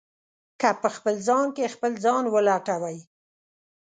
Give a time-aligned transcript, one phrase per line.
[0.59, 2.97] که په خپل ځان کې خپل ځان ولټوئ.